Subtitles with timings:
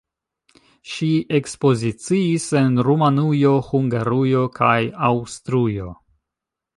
[0.91, 4.75] Ŝi ekspoziciis en Rumanujo, Hungarujo kaj
[5.11, 5.91] Aŭstrujo.